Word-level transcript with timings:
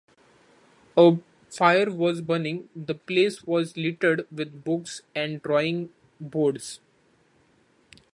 A 0.97 1.17
fire 1.51 1.91
was 1.91 2.21
burning; 2.21 2.69
the 2.75 2.95
place 2.95 3.43
was 3.43 3.77
littered 3.77 4.25
with 4.31 4.63
books 4.63 5.03
and 5.13 5.43
drawing-boards. 5.43 6.79